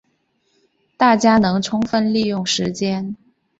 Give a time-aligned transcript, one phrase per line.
[0.97, 3.15] 大家能充分利用时间